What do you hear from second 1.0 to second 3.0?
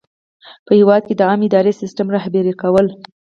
کې د عامه اداري سیسټم رهبري کول.